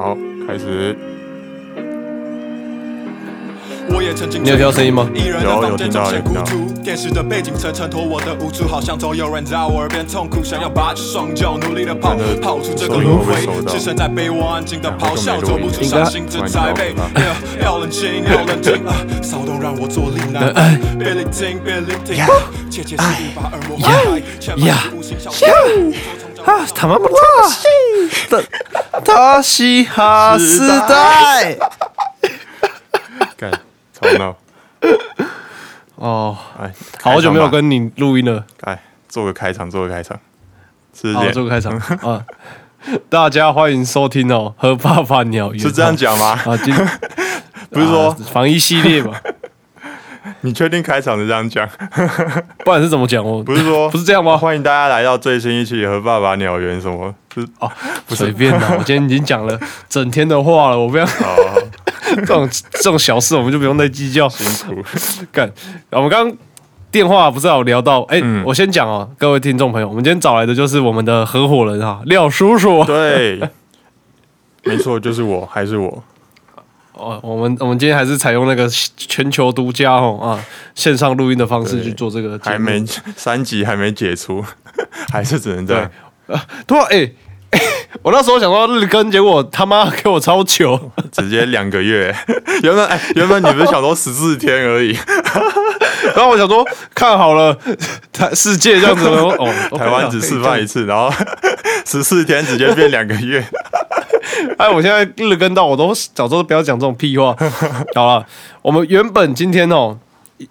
[0.00, 0.16] 好，
[0.48, 0.96] 开始。
[3.92, 5.06] 我也曾经你有听到声音吗？
[5.14, 6.42] 一人的有有听到有听到。
[6.42, 18.96] 孤独，电视的背景层衬托我的无助，好像总有人在我耳边痛哭，想要拔起双脚努力的跑，跑出这个轮回置身在被窝安静的咆哮，走不出伤心之灾被应该 Yeah， 要冷静，要冷静 啊！
[19.22, 20.48] 骚动让我坐立难。
[20.52, 22.24] 哎安，别聆听，别聆听，
[22.70, 25.30] 窃窃私语把耳膜划开，千万呀是无心小
[26.46, 27.04] 啊，他妈妈
[28.30, 28.42] 的，
[29.04, 31.56] 他嘻哈时代。
[33.36, 33.50] 干，
[33.92, 34.36] 吵闹。
[35.96, 40.18] 哦，哎，好久没有跟你录音了，哎，做个开场，做个开场。
[40.98, 42.24] 是好，做个开场 啊！
[43.08, 46.38] 大家欢迎收听哦，和爸爸鸟语是这样讲吗？
[46.46, 46.56] 啊？
[46.64, 46.74] 今
[47.70, 49.14] 不是说啊防疫系列嘛？
[50.42, 51.68] 你确定开场是这样讲？
[52.64, 53.24] 不然是怎么讲？
[53.24, 54.36] 我不是说 不是这样吗？
[54.36, 57.14] 欢迎大家来到最新一期和爸爸鸟园什么？
[57.34, 57.70] 是哦，
[58.06, 61.62] 不随便啦，我今天已经讲了整天的话了，我不要哦，
[62.16, 64.28] 这种这种小事，我们就不用再计较。
[64.28, 64.82] 辛苦。
[65.30, 65.50] 干，
[65.90, 66.36] 我们刚刚
[66.90, 68.02] 电话不是有聊到？
[68.04, 72.82] 哎、嗯我先讲哦，各位听众朋友，我们今天找来的就是我们的合伙人哈，廖叔叔。
[72.84, 73.38] 对，
[74.64, 76.02] 没错，就是我，还是我。
[76.92, 80.38] 哦，我们我们今天还是采用那个全球独家哦啊
[80.74, 82.84] 线上录音的方式去做这个还没
[83.16, 84.44] 三集还没解除，
[85.10, 85.90] 还是只能这样。
[86.66, 87.10] 对啊，哎、
[87.50, 87.60] 哎
[88.02, 92.14] 我那时候想说日更，结果他妈给我超久， 直接两个月。
[92.62, 94.96] 原本哎，原本你不是想说十四天而已？
[96.14, 97.56] 然后我想说看好了
[98.12, 101.10] 台世界这样子，哦，台湾只示范一次，然后
[101.86, 103.44] 十四天直接变两个月。
[104.58, 107.34] 哎，我现在日更到我都早知道不要讲这种屁话。
[107.94, 108.26] 好了，
[108.62, 109.98] 我们原本今天哦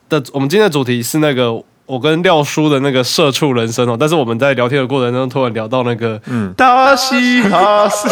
[0.08, 1.52] 的，我们今天的主题是那个
[1.86, 8.08] 我跟廖叔的那个社畜人生哦，但是我们在聊天的过程中突然聊到那个嗯大西哈斯，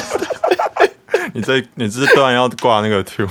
[1.33, 3.27] 你这你这突然要挂那个 Q，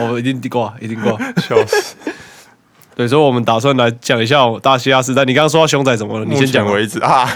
[0.00, 1.12] 我们一定挂，一定挂。
[1.40, 1.94] 笑死！
[2.94, 5.24] 对，所以我们打算来讲一下哦大西亚时代。
[5.24, 6.24] 你刚刚说到熊仔怎么了？
[6.24, 7.28] 你先讲为止啊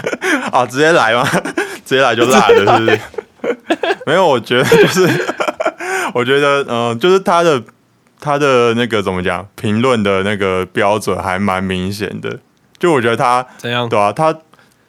[0.51, 1.23] 啊，直接来吗？
[1.85, 2.99] 直接来就辣了，是不是？
[4.05, 5.07] 没有，我觉得就是，
[6.13, 7.61] 我觉得嗯、呃就是他的
[8.19, 12.39] 他的那个怎么讲，评论的那个标准还蛮明显的。
[12.79, 13.87] 就我觉得他怎样？
[13.87, 14.35] 对啊，他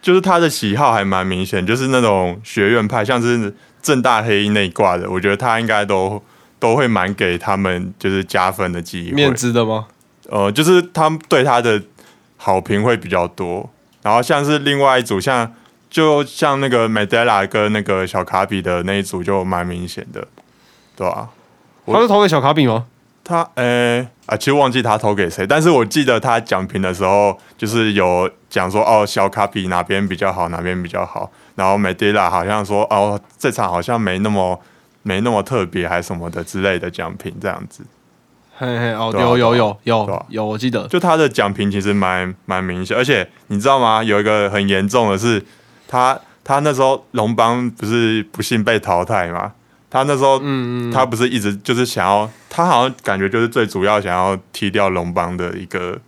[0.00, 6.22] 就是他的喜好还蛮明显，就是那种学院派，像是正大黑衣那一挂的，我觉得他应该都
[6.58, 9.12] 都会蛮给他们就是加分的机会。
[9.12, 9.86] 面子的吗？
[10.30, 11.82] 呃，就是他们对他的
[12.36, 13.68] 好评会比较多。
[14.02, 15.52] 然后像是另外一组，像
[15.92, 20.26] 就像那个 Medella 跟那个小卡比的那一组就蛮明显的，
[20.96, 21.28] 对吧、
[21.84, 22.86] 我他是投给小卡比吗？
[23.22, 31.30] 他呃啊，其实忘记他投给谁，但是我记得他讲评的时候，就是有讲说哦，小卡比哪边比较好，哪边比较好。
[31.56, 34.58] 然后 Medella 好像说哦，这场好像没那么
[35.02, 37.84] 没那么特别，还什么的之类的讲评这样子。
[38.56, 40.88] 嘿嘿，哦，啊有有有有有，我记得。
[40.88, 44.02] 就他的讲评其实蛮蛮明显，而且你知道吗？
[44.02, 45.44] 有一个很严重的是，
[45.92, 49.52] 他他那时候龙邦不是不幸被淘汰嘛？
[49.90, 55.98] 他那时候，嗯嗯，他不是一直就是想要，他好像感觉就是最主要想要踢掉龙邦的一个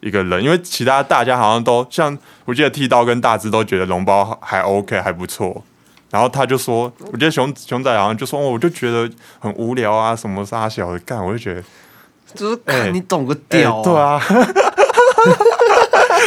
[0.00, 5.64] 一个人，因为其他大家好像都像我记得剃刀跟大志都觉得龙包还 OK 还不错，
[6.10, 11.62] 然后他就说，我觉得熊熊仔好像就说，哦我就觉得很无聊啊，什么杀小的干，我就觉得。
[12.32, 14.20] 就是你懂个欸屌、对，啊，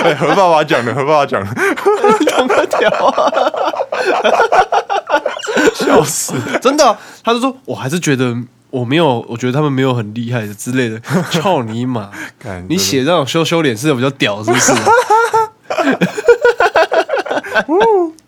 [0.03, 1.49] 哎、何爸爸讲的，何爸爸讲的，
[2.37, 3.31] 懂个屌啊！
[5.73, 6.33] 笑死！
[6.61, 8.35] 真的啊、他就说，我还是觉得
[8.69, 10.99] 我没有，我觉得他们没有很厉害的之类的。
[11.31, 12.09] 操你妈！
[12.43, 14.77] 干你写那种羞羞脸是比较屌，是不是啊？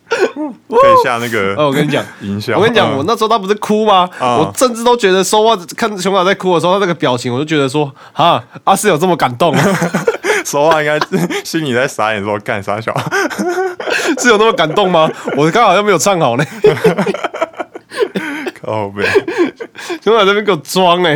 [0.07, 2.03] 可以下那个哦，我跟你讲。
[2.55, 4.07] 我跟你讲，嗯我那时候他不是哭吗？
[4.19, 9.53] 嗯我甚至都觉得说话看熊仔在哭的时候，他那个表情，我就觉得说，啊，阿四有这么感动，
[10.45, 10.99] 说话应该
[11.43, 12.93] 心里在傻眼，说干傻小。
[14.19, 15.09] 是有那么感动吗？
[15.35, 16.45] 我刚好像没有唱好呢，
[18.61, 19.03] 靠背，
[20.01, 21.09] 熊仔在那边给我装呢。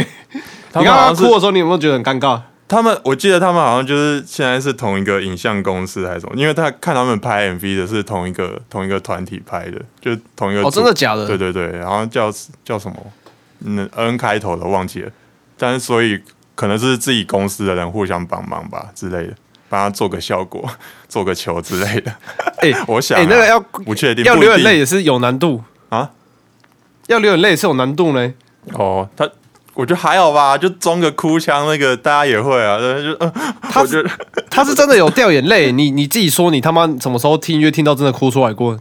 [0.71, 2.41] 他你刚刚哭的时候，你有没有觉得很尴尬？
[2.67, 11.25] 他们，我记得他们好像就是现在是同一个影像公司还是什么，因为他看他们拍 MV 的是同一个同一个团体拍的，就是同一个哦，真的假的？
[11.25, 12.31] 对对对，然后叫
[12.63, 12.95] 叫什么？
[13.65, 15.11] 嗯，N 开头的忘记了，
[15.57, 16.21] 但是所以
[16.59, 19.33] 可能是自己公司的人互相帮忙吧之类的，
[19.69, 20.69] 帮他做个效果，
[21.07, 22.13] 做个球之类的。
[22.57, 26.11] 哎、 我想、啊哎、那个要不确定，要流眼泪也是有难度啊。
[27.07, 28.33] 要流眼泪也是有难度呢。
[28.73, 29.25] 哦，他
[29.73, 34.09] 我觉得还好吧，就装个哭腔，那个大家也会啊， 就呃，他我觉得
[34.49, 38.77] 他是真的有掉眼泪，你你自己说，你他妈什么时候听音乐听到真的哭出来过？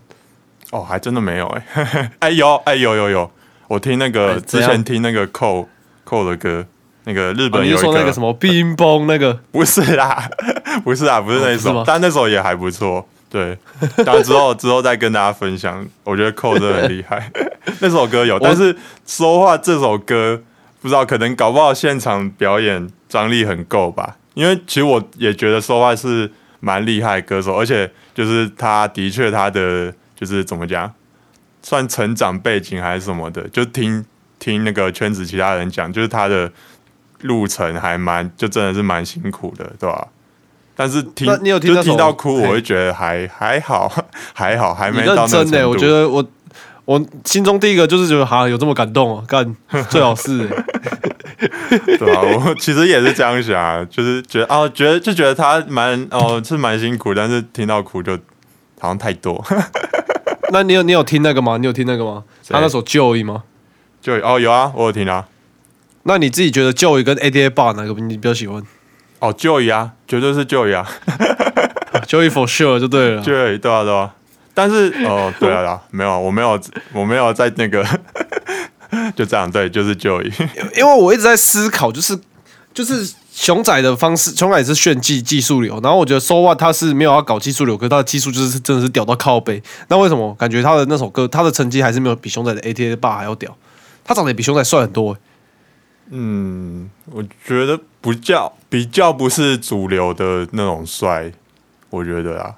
[0.72, 3.30] 哦，还真的没有哎、哎有哎有有有
[3.68, 5.68] 我听那个之前听那个寇
[6.02, 6.66] 寇的歌，
[7.08, 9.32] 那个日本有一个说那个什么冰崩那个？
[9.50, 10.28] 不是啦，
[10.84, 13.08] 不是啊，不是那首，但那首也还不错。
[13.30, 13.56] 对，
[14.04, 15.86] 当然之后之后再跟大家分享。
[16.04, 17.30] 我觉得扣真的很厉害，
[17.80, 18.76] 那首歌有，但是
[19.06, 20.42] 说话这首歌
[20.82, 24.16] 不知道，可能搞不好现场表演张力很够吧。
[24.34, 30.92] 因为其实我也觉得说话是蛮厉害的歌手，而且就是他的确他的就是怎么讲，
[31.62, 34.04] 算成长背景还是什么的，就听
[34.38, 36.50] 听那个圈子其他人讲，就是他的
[37.22, 40.08] 路程还蛮就真的是蛮辛苦的，对吧？
[40.76, 43.92] 但是听你有听那就听到哭，我会觉得还 还好，
[44.32, 45.68] 还好，还你没到那真的。
[45.68, 46.24] 我觉得我
[46.84, 49.56] 我心中第一个就是觉得，哈，有这么感动哦、干
[49.90, 50.64] 最好是、欸。
[51.98, 58.12] 对啊，我其实也是这样想啊，就是觉得啊，觉得就觉得他蛮哦是蛮辛苦，但是听到哭就
[58.80, 59.44] 好像太多。
[60.50, 61.56] 那你有你有听那个吗？
[61.58, 62.22] 你有听那个吗？
[62.48, 63.42] 他那首《就义》吗？
[64.00, 65.26] 就哦有啊，我有听啊。
[66.08, 68.62] 那你自己觉得《就义》跟 ADA Bar 哪个你比较喜欢
[69.18, 70.88] 哦，就义啊，绝对是就义啊，？
[72.08, 73.22] 就义 for sure 就对了。
[73.22, 74.14] 就义，对啊，对啊。
[74.54, 76.58] 但是哦，对啊，对啊，没有，我没有，
[76.94, 77.84] 我没有在那个，
[79.14, 80.32] 就这样，对，就是就义。
[80.76, 82.18] 因为我一直在思考，就是
[82.72, 89.62] 就是熊仔的方式，熊仔也是炫技技术流，然后我觉得 So What 他是没有要搞技术流，可是他的技术就是真的是屌到靠背。
[89.88, 93.54] 那为什么感觉他的那首歌，他的成绩还是没有比熊仔的 ATA 爸还要屌？
[94.04, 95.18] 他长得也比熊仔帅很多、欸。
[96.10, 101.30] 嗯，我觉得不叫比较不是主流的那种帅，
[101.90, 102.54] 我觉得啊，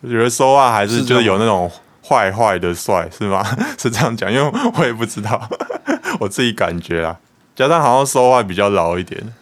[0.00, 1.70] 我觉得 So What 还是就是有那种
[2.06, 3.42] 坏坏的帅，是吗？
[3.78, 5.48] 是这样讲，因为我也不知道，
[6.20, 7.18] 我自己感觉啊，
[7.56, 9.32] 加上好像 So What 比较老一点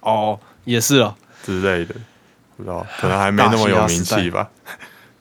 [0.00, 1.14] 哦，也是哦。
[1.44, 1.94] 之类的，
[2.56, 4.48] 不知道，可能还没那么有名气吧。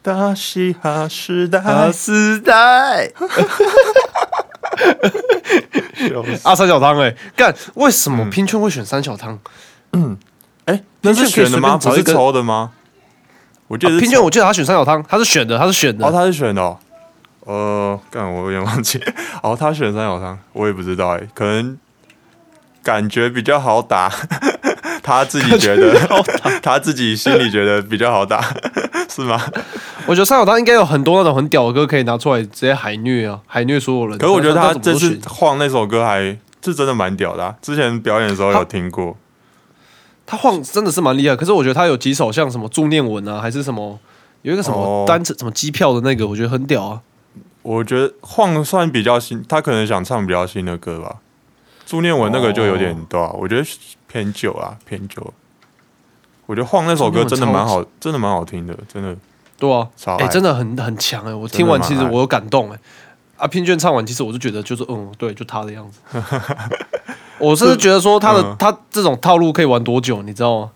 [0.02, 3.12] 大嘻哈时代，时代，
[6.44, 9.40] 啊，三小汤哎、干为什么拼券会选三小汤？
[9.94, 10.18] 嗯
[10.66, 11.78] 哎，那是选的吗？
[11.78, 12.72] 不是抽的吗？
[13.68, 16.06] 我记得拼券我记得他选三小汤，他是选的，他是选的。
[16.06, 16.78] 哦，他是选的、哦，
[17.42, 19.02] 呃，干我有点忘记。
[19.42, 21.78] 哦，他选三小汤，我也不知道哎，可能
[22.84, 24.12] 感觉比较好打，
[25.06, 25.94] 他自己觉得，
[26.64, 28.42] 他自己心里觉得比较好打，
[29.08, 29.40] 是吗？
[30.08, 34.18] 我觉得三小丹应该有很多那种很屌的歌可以拿出来直接海虐啊，海虐所有人。
[34.18, 39.16] 可是我觉得他这次晃那首歌还是真的蛮屌的、啊，之前表演的时候有听过。
[40.26, 44.00] 他晃真的是蛮厉害，可是我觉得他有几首像什么助念文啊，还是什么
[44.42, 47.02] 有一个什么哦单程什么机票的那个，我觉得很屌啊。
[47.62, 51.18] 我觉得晃算比较新，他可能想唱比较新的歌吧。
[51.86, 53.64] 朱念文那个就有点哦对啊，我觉得
[54.16, 55.34] 偏久啊，偏久。
[56.46, 59.14] 我觉得晃那首歌真的蛮好，真的蛮好听的，真的
[59.60, 59.86] 对啊，
[60.20, 62.80] 哎、真的很很强哎、我听完其实我有感动哎、
[63.36, 66.00] 啊，偏卷唱完，其实我就觉得就是嗯，对，就他的样子。
[67.40, 70.72] 我是觉得说他的、嗯他这种套路可以玩多久，你知道吗？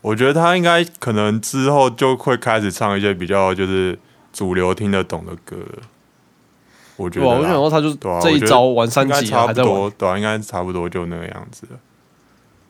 [0.00, 3.98] 我觉得他应该可能之后就会开始唱一些比较就是
[4.32, 5.56] 主流听得懂的歌。
[6.96, 9.74] 我觉、得啦我想说他就对啊我觉得这一招玩三级了，差不还在玩。
[9.74, 11.78] 多，对啊，应该差不多就那个样子了。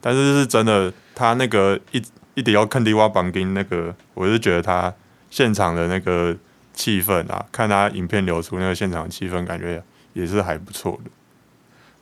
[0.01, 2.03] 但是是真的，他那个一
[2.35, 4.93] 一直要看迪瓦绑丁那个，我是觉得他
[5.31, 6.37] 现场的那个
[6.73, 11.11] 气氛啊，看他影片流出那个现场的气氛，感觉也是还不错的。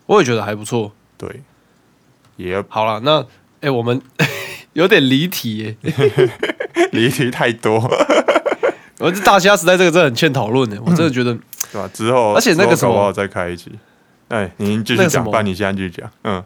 [0.07, 0.93] 我也觉得还不错。
[1.19, 1.43] 对，
[2.37, 3.25] 也好了，那
[3.61, 4.01] 哎、我们
[4.75, 5.77] 有点离题耶、
[6.93, 7.81] 离题太多，
[9.01, 11.35] 我这大虾时代这个真的很欠讨论的，我真的觉得
[11.73, 13.73] 对吧、之后而且那个什么之后搞不好再开一集。
[14.29, 16.11] 哎，您继续讲，那个什么不然你现在继续讲。
[16.25, 16.45] 嗯，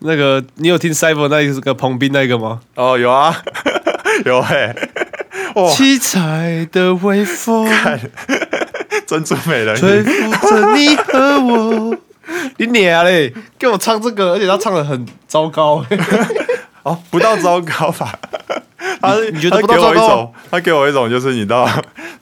[0.00, 2.60] 那个你有听 Cyber 那一个彭斌那个吗？
[2.76, 3.34] 哦，有啊，
[4.24, 4.74] 有嘿、
[5.54, 7.68] 哇，七彩的微风
[9.06, 10.02] 珍珠美人吹鱼，
[10.32, 11.96] 拂着你和我。
[12.58, 13.32] 你娘嘞！
[13.58, 15.82] 给我唱这个，而且他唱的很糟糕。
[16.84, 18.12] 哦，不到糟糕吧？
[19.00, 21.66] 他是你觉得不到糟糕给我一种，他给我一种就是你知道，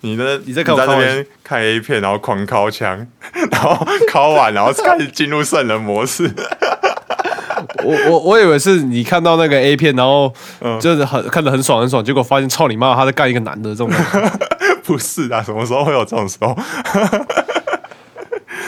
[0.03, 3.05] 你的你在看我那边看 A 片，然后狂敲枪，
[3.51, 6.31] 然后敲完，然后开始进入圣人模式。
[7.87, 13.91] 我我我以为是你看到那个 A 片，然后嗯就是很看得很爽很爽，结果发现操你妈，他在干一个男的这种。
[14.85, 16.55] 不是啊，什么时候会有这种时候？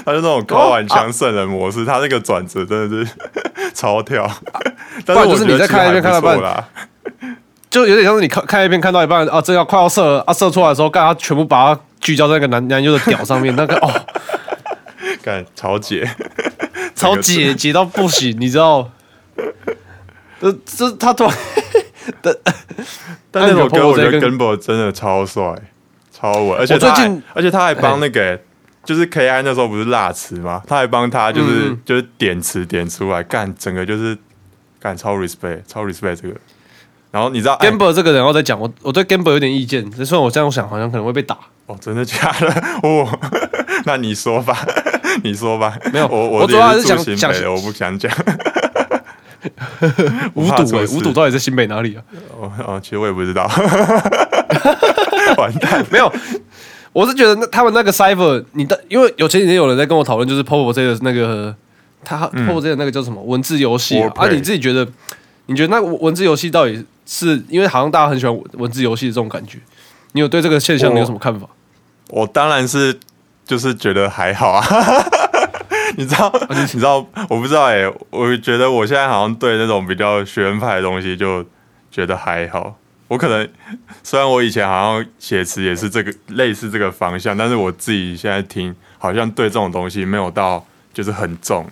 [0.05, 3.13] 他就那种高玩枪圣人模式，他那个转折真的是
[3.75, 4.29] 超跳。
[5.05, 6.65] 但是我觉得你在看还不看到半啦，
[7.71, 13.93] 就有点像是你看看一遍看到一半啊，这要快要射了啊，射出来的时候，干他全部把它聚焦在那个男男优的屌上面，那个哦，
[15.23, 16.09] 干超解，
[16.95, 18.91] 超解解到不行，你知道？
[20.41, 21.35] 呃，这他突然
[22.23, 22.35] 但
[23.31, 25.55] 但那首歌我觉得跟 Gunbo 真的超帅，
[26.13, 28.39] 超稳，而且最近而且他还帮那个
[28.85, 30.63] 就是 K I 那时候不是辣词吗？
[30.67, 34.17] 他还帮他就是、嗯就是点词点出来，干整个就是
[34.81, 36.35] 干超 respect 超 respect 这个。
[37.11, 41.37] 然后你知道哎 Gamber 这个人我在讲，我我对 gambler 有点意见，虽然我这样想好像可能会被打。
[41.67, 42.47] 哦，真的假的？
[42.83, 43.19] 哦，
[43.85, 44.57] 那你说吧，
[45.25, 45.77] 你说吧。
[45.93, 48.11] 没有我我主要还是想想我不想讲。
[50.35, 52.03] 五堵哎，五堵到底在新北哪里啊？
[52.39, 53.49] 哦哦，其实我也不知道。
[55.37, 56.13] 完蛋，没有，
[56.93, 61.55] 我是觉得那他们那个 Cipher，你的因为有前几天有人在跟我讨论，就是 Popo 这个那个
[62.05, 64.11] 他 Popo 这个那个叫什么文字游戏啊？
[64.17, 64.87] 啊，你自己觉得，
[65.47, 69.59] 你觉得那个文字游戏到底是因为好像大家很喜欢文字游戏的这种感觉，
[70.13, 71.47] 你有对这个现象你有什么看法？
[72.09, 72.99] 我当然是
[73.47, 74.65] 就是觉得还好啊。
[75.97, 81.45] 你知道，你知道，我不知道哎、我觉得我现在好像对那种比较学院派的东西就
[81.91, 82.77] 觉得还好。
[83.09, 83.49] 我可能
[84.03, 91.67] 虽然我以前好像写词也是这个类似这个方向，但是我自己现在听好像对这种东西没有到就是很重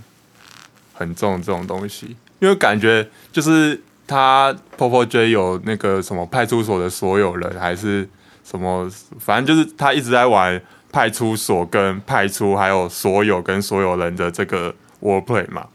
[0.94, 8.08] 很重这种东西，因为感觉就是他 Popo J 有那个什么派出所的所有人还是
[8.42, 10.58] 什么，反正就是他一直在玩
[10.96, 15.66] 派出所跟派出还有所有跟所有人的这个 wordplay 嘛，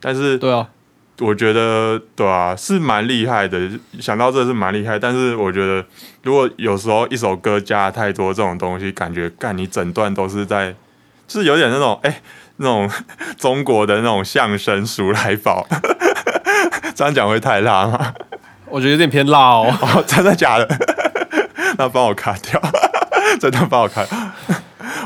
[0.00, 0.66] 但是对啊，
[1.18, 3.60] 我觉得对啊，是蛮厉害的。
[4.00, 5.84] 想到这是蛮厉害，但是我觉得
[6.22, 10.74] 如果有时候一首歌加太多这种东西，感觉干你整段都是在，
[11.28, 12.22] 就是有点那种哎、
[12.56, 12.90] 那种
[13.36, 15.66] 中国的那种相声数来宝，
[16.94, 18.14] 这样讲会太辣吗？
[18.64, 19.76] 我觉得有点偏辣哦。
[19.82, 20.66] 哦， 真的假的？
[21.76, 22.58] 那帮我卡掉，
[23.38, 24.06] 真的帮我卡。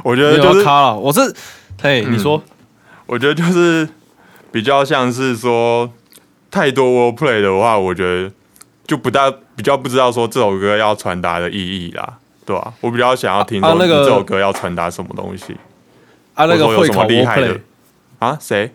[0.07, 1.35] 我觉得就是要卡了，我是，
[1.81, 2.43] 嘿，你说，
[3.07, 3.89] 我觉得就是
[4.53, 5.91] 比较像是说
[6.51, 8.31] 太多 wordplay 的话，我觉得
[8.87, 15.57] 就不大比较不知道说这首歌要传达的意义啦，对吧、我比较想要听说这首歌要传达什么东西
[16.35, 17.61] 啊，那个会考厉害的 Warplay，
[18.19, 18.39] 啊？
[18.39, 18.73] 谁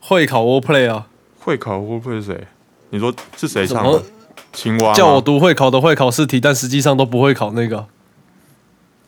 [0.00, 1.06] 会考 w o r p l a y 啊，
[1.40, 2.46] 会考 wordplay 谁？
[2.90, 4.02] 你说是谁唱的？
[4.52, 7.86] 青蛙叫我读会考的会考试题，但实际上都不会考那个。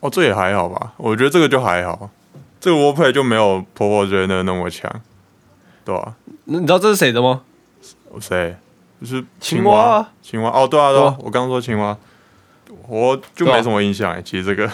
[0.00, 0.93] 哦，这也还好吧？
[0.97, 2.11] 我觉得这个就还好，
[2.61, 4.91] 这个 wordplay 就没有婆婆觉得那么强，
[5.85, 7.43] 对吧、那你知道这是谁的吗？
[8.21, 8.57] 谁？
[9.00, 11.95] 就是青蛙啊青蛙哦，对啊，对对啊，啊我刚刚说青蛙，
[12.88, 14.23] 我就没什么印象哎。
[14.23, 14.71] 其实这个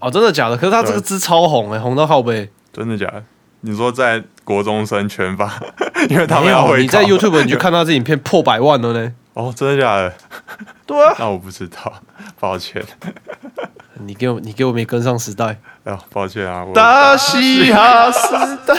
[0.00, 0.56] 哦，真的假的？
[0.56, 2.50] 可是他这个对字超红哎、红到靠背。
[2.72, 3.22] 真的假的？
[3.60, 5.60] 你说在国中生圈吧，
[6.08, 9.12] 因为他们要会你在 YouTube 你就看到这影片破百万了呢。
[9.34, 10.14] 哦，真的假的？
[10.86, 11.92] 对啊，那我不知道，
[12.38, 12.82] 抱歉，
[14.04, 15.56] 你给我，你给我没跟上时代。
[15.84, 18.18] 啊，抱歉啊，我大嘻哈时
[18.66, 18.74] 代，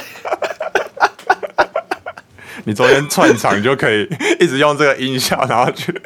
[2.65, 4.07] 你昨天串场就可以
[4.39, 5.91] 一直用这个音效，然后去。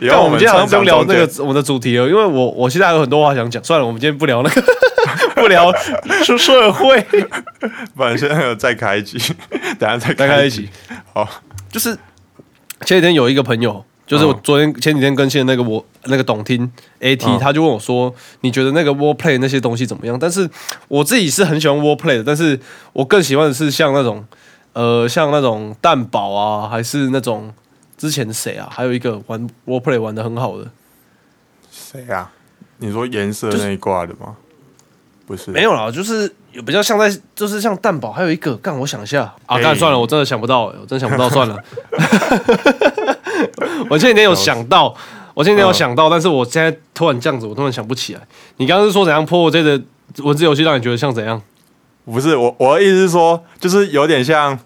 [0.00, 3.62] 以但后我们今天好像不用聊那个我们的主题了，因为我我现在还有很多话想讲。
[3.64, 4.62] 算了，我们今天不聊那个，
[5.34, 5.72] 不聊
[6.24, 7.00] 出社会，
[7.96, 9.18] 不然现在再开一集，
[9.78, 10.68] 等下再大家一集。
[11.12, 11.28] 好，
[11.70, 11.94] 就是
[12.84, 16.68] 前几天有一个朋友，就是我嗯昨天前几天更新的那个我那个董听
[17.00, 20.48] AT，、嗯他就问我说：“你觉得那个 Warplay 那些东西怎么样？”但是
[20.88, 22.58] 我自己是很喜欢 Warplay 的，但是
[22.94, 24.24] 我更喜欢的是像那种
[24.72, 27.52] 呃像那种蛋堡啊，还是那种
[27.98, 30.66] 之前谁啊，还有一个玩 Warplay 玩的很好的，
[31.70, 32.32] 谁啊？
[32.78, 34.36] 你说颜色那一挂的吗？
[35.26, 41.62] 不是，没有啦，就是有比较像在就是像蛋堡，还有一个干我想一下啊，哎干算了，我真的想不到、我真的想不到，算了。
[43.90, 44.94] 我前几天有想到，
[45.34, 48.20] 我前几天有想到，但是我现在突然这样子，我突然想不起来。
[48.56, 49.80] 你刚刚是说怎样破我这个
[50.18, 51.40] 文字游戏让你觉得像怎样？
[52.04, 54.58] 不是我，我的意思是说，就是有点像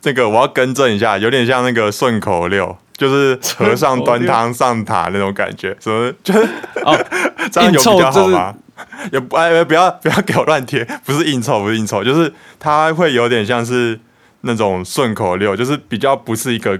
[0.00, 6.40] 这个，我要更正一下，有点像那个顺口溜，就是和尚端汤上塔那种感觉，什么就是
[6.84, 6.98] 哦，
[7.52, 8.54] 这样有比较好吗？
[9.12, 13.98] 也不哎，不要不要给我乱贴，不是应酬，不是应酬，就是它会有点像是
[14.40, 16.78] 那种顺口溜，就是比较不是一个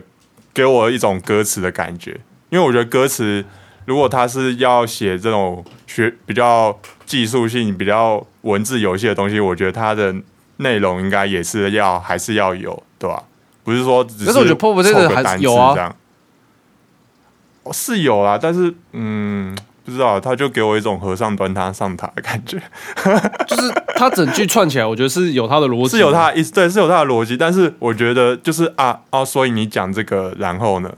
[0.53, 3.45] 给我一种歌词的感觉，因为我觉得歌词
[3.85, 10.15] 如果它是要写这种学比较技术性、比较文字游戏的东西，我觉得它的
[10.59, 13.23] 内容应该也是要还是要有，对吧？
[13.65, 15.97] 不是说只可是我觉得 Pop 这个还是凑个单词有啊这样。
[17.65, 19.55] 哦，是有啦，但是嗯，
[19.89, 22.61] 不知道，他就给我一种和尚端他上塔的感觉，
[23.49, 30.93] 就是他整句串起来，我觉得是有他的逻辑，是有他的意思，对，是有他的逻辑，但是我觉得就是啊啊，所以你讲这个，然后呢，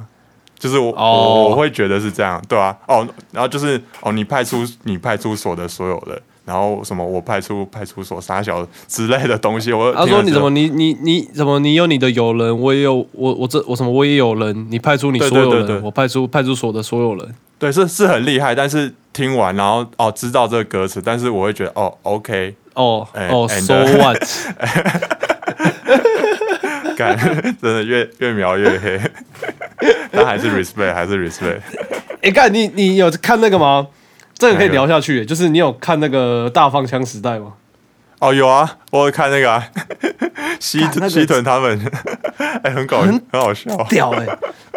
[0.58, 0.96] 就是我、哦。
[0.96, 17.34] 我我会觉得是这样，对啊，哦，然后就是哦，你派出你派出所的所有人，然后什么我派出派出所傻小之类的东西， 我他说你怎么你你你怎么你有你的友人，我也有我我这我什么我也有人，你派出你所有人，对对对我派出派出所的所有人。
[17.58, 24.18] 对是是很厉害，但是听完，然后哦知道这个歌词，但是我会觉得哦 OK，哦哎哦 and-，so what？
[26.96, 27.16] 干
[27.60, 29.00] 真的越越描越黑，
[30.10, 31.60] 但还是 respect，还是 respect。
[32.22, 33.86] 哎，干你你有看那个吗？
[34.40, 37.52] 这个可以聊下去，就是你有看那个《大放枪时代》吗？
[38.20, 39.62] 哦，有啊，我有看那个、啊、
[40.58, 41.78] 西西屯他们，
[42.64, 43.76] 哎、很搞很很好笑。
[43.90, 44.26] 屌哎、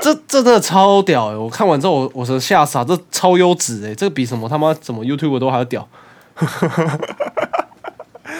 [0.01, 5.87] 这这真的超屌哎、我看完之后我我是吓傻，这超优质哎，这个比什么他妈什么 YouTube 都还要屌。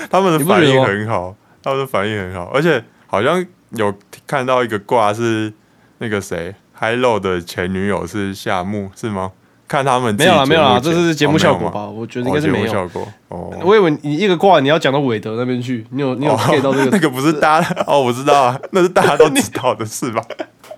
[0.10, 3.94] 他们的反应很好，他们的反应很好，而且好像有
[4.28, 5.54] 看到一个卦是
[6.00, 9.32] 那个谁 Hi Low 的前女友是夏木是吗？
[9.74, 11.88] 看他们没有啦没有啦，这是节目哦效果吧？
[11.88, 12.68] 我觉得应该是哦没有。
[12.68, 13.52] 效果哦。
[13.64, 16.90] 我以为你一个挂你要讲到韦德那边去，你有你有 get 到这个？
[16.94, 20.22] 那个不是大家哦，我知道啊， 那是大家都知道的事吧？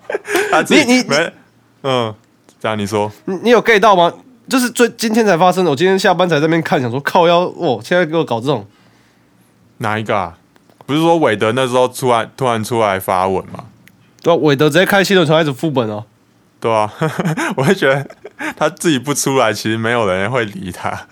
[0.70, 1.30] 你你没
[1.82, 2.14] 嗯，
[2.58, 4.10] 这样你说你你有 get 到吗？
[4.48, 8.66] 就是最今天才发生的，我今天下班才在那边看，想说靠腰哦，现在给我搞这种，
[9.78, 10.38] 哪一个啊？
[10.86, 13.64] 不是说韦德那时候突然突然出来发文吗？
[14.22, 16.02] 对啊，韦德直接开新的传开始副本哦。
[16.58, 16.90] 对啊，
[17.56, 18.08] 我会觉得
[18.56, 21.06] 他自己不出来，其实没有人会理他，啊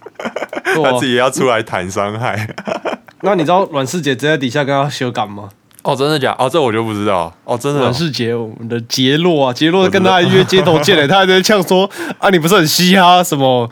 [0.82, 2.48] 他自己也要出来谈伤害。
[3.22, 5.48] 那你知道阮世杰直接在底下跟他修改吗？
[5.82, 6.34] 哦，真的假？
[6.38, 7.30] 哦，这我就不知道。
[7.44, 11.88] 哦，真的哦、阮世杰，我们的杰洛啊，杰洛跟他约街头见嘞， 他还在呛说
[12.18, 13.70] 啊，你不是很嘻哈什么，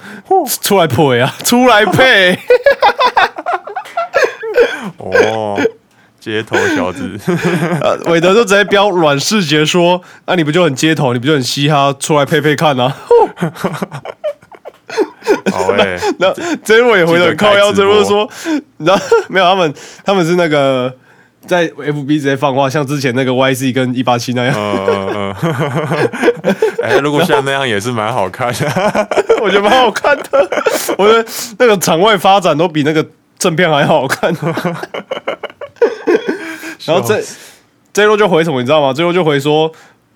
[0.63, 2.39] 出来配啊，出来配。
[4.99, 5.59] 哦，
[6.23, 7.19] 街头小子，
[7.83, 12.97] 呃，韦德就直接标阮世杰说：“啊，你不就很街头，你不就很嘻哈，出来配配看啊
[15.51, 18.31] 好哎、？”然后 J 洛也回的记得开靠腰播洛说
[18.79, 19.75] ：“然后 没有他们，
[20.05, 20.95] 他们是那个
[21.45, 25.35] 在 FB 直接放话，像之前那个 YC 跟一八七那样，嗯嗯
[26.45, 29.09] 嗯，哎、如果像那样也是蛮好看的。
[29.43, 30.49] 我觉得蛮好看的。
[30.97, 33.05] 我觉得那个场外发展都比那个
[33.41, 34.33] 正片还好看。
[36.87, 37.23] 然后这
[37.93, 39.71] 这路就回什么，你知道吗最后就回说：“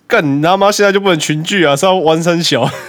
[0.09, 2.69] 干你他妈现在就不能群聚啊，是要弯身小。”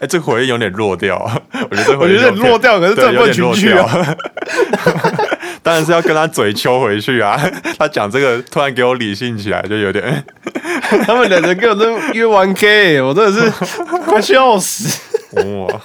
[0.00, 1.16] 哎、这个回应有点弱掉，
[1.70, 4.16] 我觉得这我觉得有回应点落掉，可是对这不能群聚啊。
[5.62, 7.40] 当然是要跟他嘴抽回去啊！
[7.78, 10.24] 他讲这个突然给我理性起来，就有点
[11.06, 13.50] 他们两人跟我都约完 K，我真的是
[14.04, 15.00] 快笑死
[15.36, 15.80] 哇！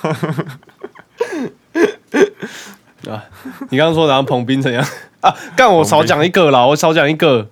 [3.13, 3.23] 啊！
[3.69, 4.85] 你刚刚说然后彭斌怎样
[5.21, 5.35] 啊？
[5.55, 7.47] 干我少讲一个啦，我少讲一个，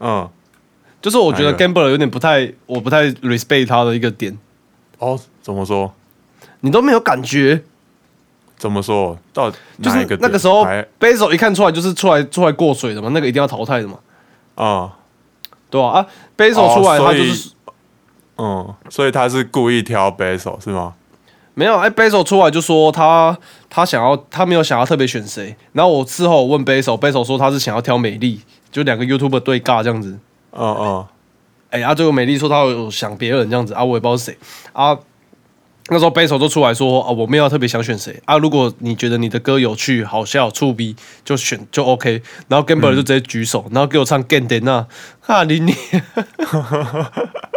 [0.00, 0.28] 嗯，
[1.00, 4.36] 就是我觉得 Gambler 有点不太，我不太 respect 他的一个点，
[4.98, 5.92] 哦，怎么说？
[6.60, 7.62] 你都没有感觉，
[8.56, 9.18] 怎么说？
[9.32, 9.50] 到
[9.82, 13.98] 就是那个时候还 b a s o 一看出来就是出来出来过水的嘛，那个一定要淘汰的嘛，
[14.54, 14.92] 啊
[15.70, 16.00] 对啊？
[16.00, 16.06] 啊
[16.36, 17.50] b a s o 哦出来他就是
[18.38, 20.94] 嗯，所以他是故意挑 b a s l 是吗？
[21.54, 23.36] 没有，哎 b a s o 出来就说他
[23.68, 30.18] 他想要他没有想要特别选谁，然后我事后问 b a s o b a s o 说他是想要挑美丽，就两个 YouTuber 对尬这样子。
[30.52, 31.06] 嗯嗯，
[31.70, 34.38] 哎、啊，最后美丽说她有想别人这样子啊，我也不知道是谁
[34.72, 34.98] 啊。
[35.88, 38.38] 那时候贝手就出来说啊，我没有特别想选谁啊。
[38.38, 42.22] 如果你觉得你的歌有趣、好笑、触逼，就选就 OK。
[42.48, 44.86] 然后 Gambler 就直接举手，然后给我唱 g a n d e n 啊，
[45.20, 45.74] 哈你你。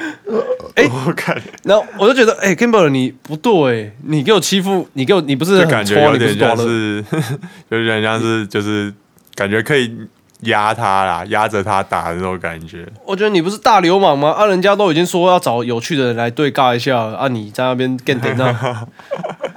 [0.76, 7.04] 哎我看然后我就觉得，哎、，Kimber，你不对、你给我欺负，你给我，你不是感觉有点像是，
[7.68, 8.92] 有点像是就是
[9.34, 9.94] 感觉可以
[10.42, 12.86] 压他啦，压着他打的那种感觉。
[13.04, 14.30] 我觉得你不是大流氓吗？
[14.32, 18.86] 啊，人家都已经说要找有趣的人来对尬一下了啊，你在那边 e n 啊。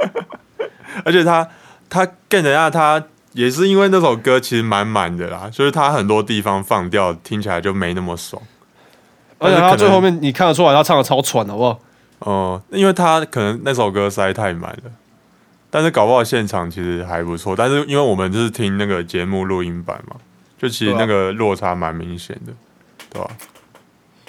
[1.06, 1.47] 而且他
[1.89, 3.01] 他更等下他
[3.32, 8.41] 也是因为那首歌其实满满的啦，就是他很多地方放掉，听起来就没那么爽。
[9.43, 11.79] 而且他最后面你看得出来，他唱的超喘，好不好？
[12.19, 14.91] 哦、因为他可能那首歌塞太满了，
[15.69, 17.53] 但是搞不好现场其实还不错。
[17.53, 20.15] 但是因为我们就是听那个节目录音版嘛，
[20.58, 22.53] 就其实那个落差蛮明显的，
[23.10, 23.29] 对吧、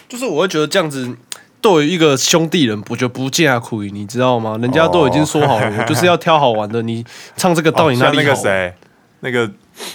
[0.08, 1.16] 就是我会觉得这样子，
[1.60, 4.58] 对于一个兄弟人，我觉得不见苦你知道吗？
[4.60, 7.04] 人家都已经说好了，我就是要挑好玩的，你
[7.36, 8.34] 唱这个到底哪哦像那里好？
[8.34, 8.74] 个谁，
[9.20, 9.48] 那个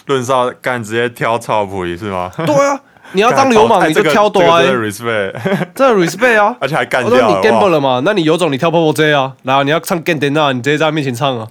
[0.05, 2.31] 论少干直接挑草谱是吗？
[2.37, 2.81] 对啊，
[3.13, 4.71] 你要当流氓，你就挑多哎，这
[5.03, 5.31] 个
[5.73, 6.55] 真的 respect， 啊！
[6.61, 7.33] 而且还干我说你。
[7.47, 8.01] gamble 了嘛？
[8.05, 11.47] 那你有种你跳 Popo J 啊，然后你要唱 g a n d e n 啊，你直接在他面前唱啊，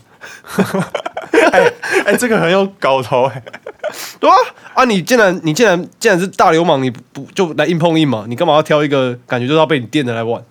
[2.07, 3.42] 哎、这个很有搞头哎、
[4.21, 4.37] 对啊，
[4.75, 8.25] 啊你竟然你竟然竟然是大流氓，你不不就来硬碰硬嘛？
[8.29, 10.42] 你干嘛要挑一个感觉就是要被你电的来玩？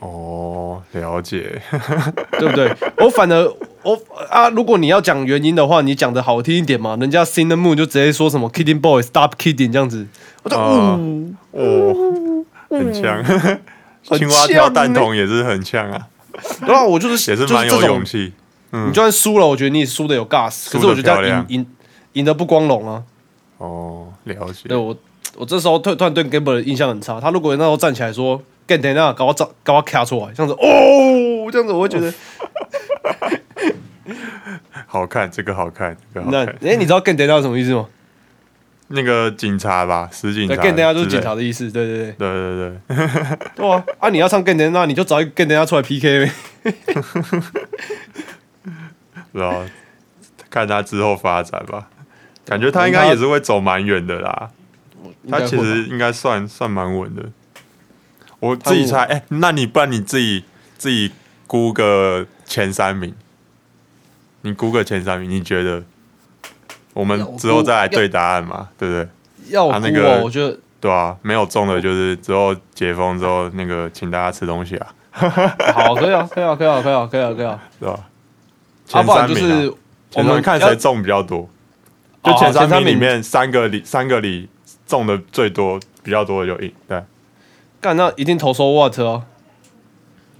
[0.00, 1.60] 哦，了解。
[2.38, 2.72] 对不对？
[2.98, 3.98] 我反而我
[4.30, 6.96] 啊，如果你要讲原因的话，你讲的好听一点嘛。
[7.00, 10.06] 人家 Sin the Moon 就直接说什么 Kidding Boy Stop Kidding 这样子，
[10.44, 13.24] 我就啊呜、哦，很强。
[14.16, 16.06] 青蛙跳蛋筒也是很强啊。
[16.64, 18.32] 对啊，我就是也是就是蛮有勇气。
[18.70, 21.66] 你就算输了，我觉得你也输的有 gas，可是我觉得这赢赢
[22.12, 23.02] 赢得不光荣啊。
[23.56, 24.76] 哦，了解对。
[24.76, 24.96] 我，
[25.36, 27.20] 我这时候突突然对 Gamble 的印象很差。
[27.20, 28.40] 他如果那时候站起来说
[28.76, 32.12] m b l 搞我找搞我卡出来，这样子哦，这样子我会觉得
[34.86, 36.54] 好看，这个好看，这个好那看。
[36.62, 37.86] 哎，你知道 b l 是什么意思吗？
[38.90, 40.62] 那个警察吧，死警对察。
[40.62, 41.34] m b l 就是警察。
[41.34, 41.70] 的意思。
[41.70, 42.28] 对对对，对
[42.88, 43.06] 对对，
[43.56, 43.84] 对啊。
[43.98, 46.32] 啊，你要唱 m b l 你就找一个 m b l 出来 PK 呗。
[49.32, 49.62] 然后
[50.48, 51.88] 看他之后发展吧。
[52.46, 54.48] 感觉他应该也是会走蛮远的啦。
[55.30, 57.22] 他其实应该算算蛮稳的。
[58.40, 60.44] 我自己猜，哎、那你不然你自己
[60.76, 61.12] 自己
[61.46, 63.14] 估个前三名，
[64.42, 65.82] 你估个前三名，你觉得？
[66.94, 69.08] 我们之后再来对答案嘛，对不对？
[69.50, 74.94] 要我估哦，啊那个我觉得对啊，没有中的就是之后解封之后那个请大家吃东西啊，
[75.74, 77.62] 好，可以啊，可以啊，可以啊，可以啊，可以啊，可以啊。
[77.78, 77.94] 对吧？
[77.94, 78.02] 啊，
[78.86, 79.74] 前三名、啊，是
[80.14, 81.40] 我们看谁中比较多。
[81.40, 81.48] 哦
[82.24, 84.48] 就前三名里面三个里三个里
[84.86, 86.72] 中的最多比较多的就赢。
[86.88, 87.00] 对
[87.80, 89.26] 干那一定投收 what 啊，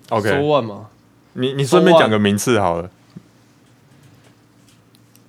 [0.09, 0.87] 收，OK，what 嘛。
[1.35, 2.91] 你你顺便讲个名次好了。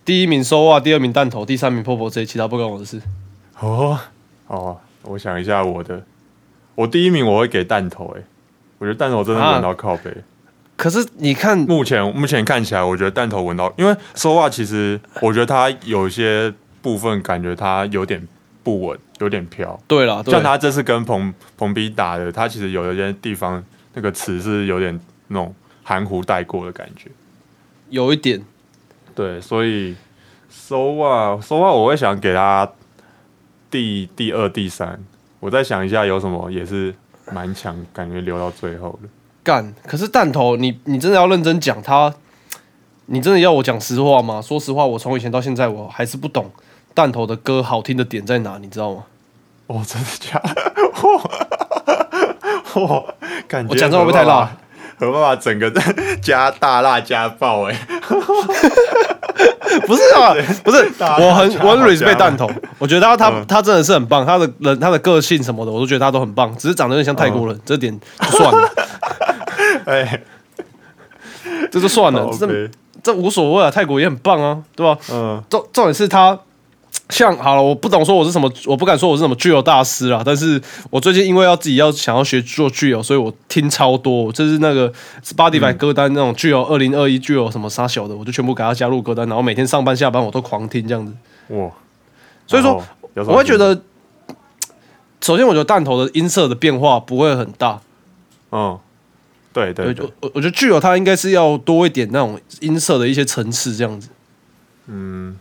[0.04, 3.00] 第一名收袜，第二名弹头，第三名破破 J，其他不关我的事。
[3.60, 4.00] 哦
[4.48, 6.02] 哦，我想一下我的，
[6.74, 8.24] 我第一名我会给弹头诶、
[8.80, 10.12] 我觉得弹头真的啊稳到靠背。
[10.76, 18.28] 可是你看，目前目前看起来，我觉得弹头闻到，因为说话其实我觉得它有一些部分感觉它有点
[18.64, 19.80] 不稳，有点飘。
[19.88, 25.54] 对了，对像他这次跟彭彭比打的，他其实有一些地方那个词是有点那种
[25.84, 27.10] 含糊带过的感觉。
[27.90, 28.42] 有一点，
[29.16, 29.96] 对，所以
[30.50, 32.70] 收啊收啊，我会想给他
[33.72, 35.00] 第第二、第三。
[35.40, 36.94] 我再想一下有什么也是
[37.32, 39.10] 蛮强，感觉留到最后的。
[39.44, 39.74] 干。
[39.88, 42.14] 可是弹头，你你真的要认真讲他，
[43.06, 44.42] 你真的要我讲实话吗？
[44.42, 46.52] 说实话，我从以前到现在，我还是不懂
[47.00, 49.04] 弹头的歌好听的点在哪，你知道吗？
[49.68, 50.54] 哦，真的假的？
[52.82, 53.04] 哇，哇
[53.48, 54.52] 感觉我讲这会不会太辣？
[55.00, 55.72] 何爸爸整个
[56.22, 57.88] 加大辣加爆哎、
[59.88, 68.70] 不是啊， 不是，我很我很 respect 弹头，我觉得他他嗯他真的是很棒，他的人他的个性什么的，我都觉得他都很棒，只是长得有点像泰国人，这点就算了，
[69.86, 70.22] 哎，
[71.72, 72.30] 这就算了，
[73.02, 74.98] 这无所谓啊，泰国也很棒啊，对吧？
[75.14, 76.38] 嗯，重重点是他，
[77.10, 84.92] 像好了，我不懂说我是什么，我不敢说我是什么具有大师啦，但是我最近因为要自己要想要学做具有，所以我听超多，就是那个
[85.24, 91.12] Spotify 歌单那种具有二零二一具有什么啥小的，我就全部给他加入歌单，然后每天上班下班我都狂听这样子。
[91.50, 91.70] 哇，
[92.46, 92.82] 所以说
[93.16, 93.82] 我会觉得，
[95.20, 97.82] 首先我觉得弹头的音色的变化不会很大，
[98.52, 98.78] 嗯，
[99.52, 104.10] 对对对，我，我我觉得具有它应该是要多一点那种音色的一些层次这样子，
[104.86, 105.36] 嗯，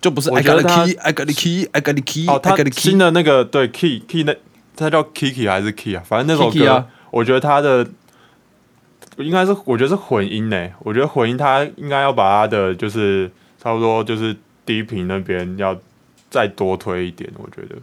[0.00, 2.92] 就不是 I got the key，I got the key，I got the key，I 哦，他 got the 新
[2.92, 2.98] key。
[2.98, 4.34] 的那个对 key key 那
[4.76, 6.02] 他叫 Kiki 还是 Key 啊？
[6.06, 7.84] 反正那首歌，啊我觉得他的
[9.16, 10.68] 应该是我觉得是混音呢。
[10.78, 13.28] 我觉得混音他应该要把他的就是
[13.60, 15.76] 差不多就是低频那边要
[16.30, 17.74] 再多推一点，我觉得。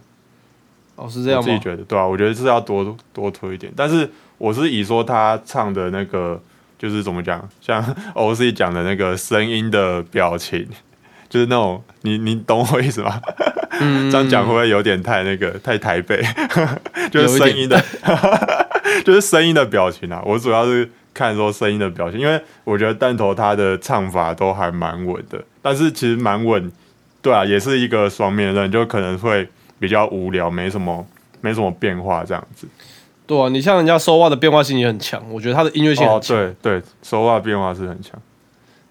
[0.96, 1.46] 哦，是这样吗？
[1.46, 3.74] 我自己觉得，对啊，我觉得是要多多推一点。
[3.76, 6.42] 但是我是以说他唱的那个，
[6.80, 10.66] 就是怎么讲，像 OC 讲的那个声音的表情，
[11.30, 13.22] 就是那种你你懂我意思吗？
[13.80, 16.24] 嗯这样讲会不会有点太那个太台北？
[17.12, 17.82] 就是声音的，
[19.04, 20.22] 就是声音的表情啊。
[20.26, 26.72] 我主要是看说声音的表情，因为我觉得弹头他的唱法都还蛮稳的，但是其实蛮稳，
[27.22, 29.48] 对啊，也是一个双面刃，就可能会
[29.80, 31.06] 比较无聊，没什么
[31.42, 32.68] 没什么变化这样子。
[33.28, 38.14] 对啊，你像人家收袜的变化性也很强，我觉得他的音乐性哦很，强，对对，手法变化是很强。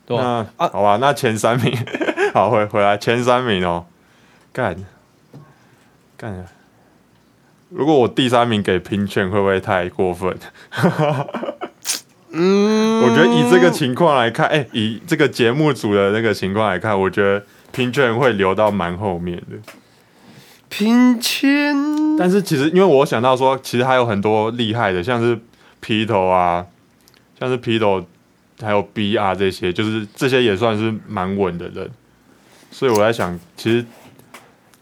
[0.07, 0.47] 对啊？
[0.59, 1.73] 啊好吧，那前三名，
[2.35, 3.87] 好回回来前三名哦，
[4.53, 4.75] 干
[6.17, 6.45] 干。
[7.69, 10.37] 如果我第三名给拼券，会不会太过分？
[12.33, 19.73] 嗯， 我觉得以这个情况来看，哎、以这个节目组的那个情况来看，我觉得拼券会留到蛮后面的。
[20.69, 21.73] 拼签，
[22.19, 25.39] 但是其实，因为我想到说，其实还有很多厉害的，像是
[25.79, 26.67] 皮头啊，
[27.39, 28.05] 像是皮头，
[28.61, 31.89] 还有 BR 这些，就是这些也算是蛮稳的人。
[32.75, 33.87] 所以我在想，其实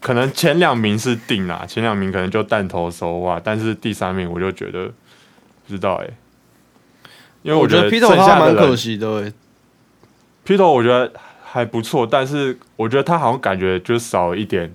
[0.00, 6.09] 可能前两名是定啦，前两名可能就弹头手啊，但是第三名我就觉得不知道哎、
[7.42, 9.33] 因为我觉得觉得 P 头剩他蛮可惜的、欸，
[10.42, 11.12] 披头我觉得
[11.44, 14.74] 还不错，但是我觉得他好像感觉就少一点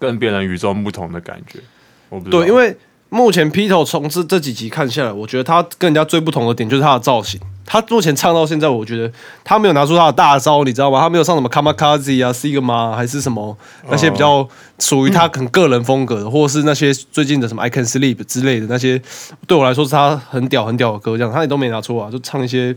[0.00, 1.60] 跟别人与众不同的感觉。
[2.08, 2.76] 我不知道对，因为
[3.14, 7.40] 目前 Pito 从这这几集看下来，我觉得他跟人家最不同的点就是他的造型。
[7.64, 9.10] 他目前唱到现在，我觉得
[9.44, 11.00] 他没有拿出他的大招，你知道吗？
[11.00, 13.56] 他没有上什么 Kamikaze 啊、Sigma 还是什么
[13.88, 14.46] 那些比较
[14.80, 19.00] 属于他很个人风格的，或者是那些最近的什么 I Can Sleep 之类的那些，
[19.46, 22.76] 对我来说是他很屌很屌的歌，这样他也都没拿出啊，就唱一些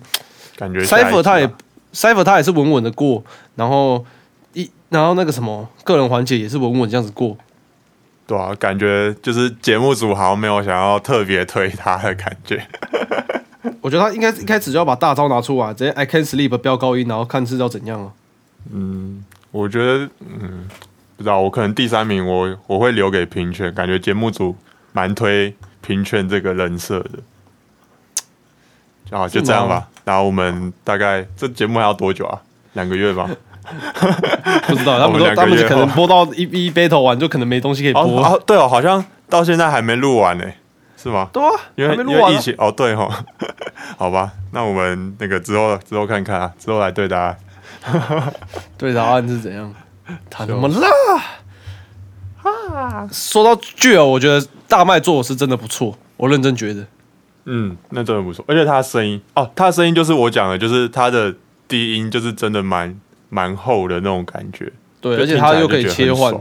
[0.55, 1.49] 感觉 Cipher 他也
[1.93, 3.23] Cipher 他也是稳稳的过，
[3.55, 4.05] 然后
[4.53, 7.35] 一然后那个什么个人环节也是稳稳这样子过。
[8.27, 12.61] 对啊，感觉就是节目组好像没有想要特别推他的感觉。
[13.81, 18.11] 我觉得他应该一开始就要把大招拿出来，直接 I can sleep 飙高音，然后看是要怎样啊。
[19.51, 20.67] 我觉得，嗯，
[21.15, 24.53] 不知道，我可能第三名我我会留给平权，感觉节目组
[24.91, 29.17] 蛮推平权这个人设的。
[29.17, 29.87] 啊，就这样吧。
[30.03, 32.41] 然后我们大概这节目还要多久啊？
[32.73, 33.29] 两个月吧。
[34.67, 38.23] 不知道他们他们可能播到一 一 battle 完就可能没东西可以哦播。
[38.23, 40.45] 哦，对哦，好像到现在还没录完呢，
[40.95, 41.29] 是吗？
[41.33, 43.11] 对啊，因为还没录完啊因为疫情哦，对哦，
[43.97, 47.37] 好吧，那我们那个之后之后看看啊，之后来对答案。
[48.77, 49.73] 对答案是怎样？
[50.29, 50.87] 他那么辣
[52.73, 53.07] 啊！
[53.11, 56.85] 说到剧哦，我觉得大麦做的是真的不错，我认真觉得。
[57.45, 61.33] 嗯，那真的不错，而且他的声音哦，他的声音就是我讲的，就是他的
[61.67, 62.97] 低音就是真的蛮
[63.29, 66.33] 蛮厚的那种感觉，对，而且他又可以切换，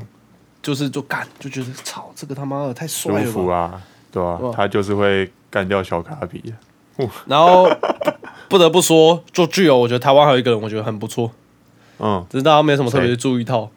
[0.62, 3.32] 就是就干就觉得操，这个他妈的太舒帅了吧！
[3.32, 6.54] 服啊，对吧、啊他就是会干掉小卡比，
[7.26, 7.68] 然后
[8.48, 11.30] 不得不说，做剧哦，我觉得台湾还有一个人，我觉得很不错，
[11.98, 13.70] 嗯，只是大家没有什么特别谁注意到，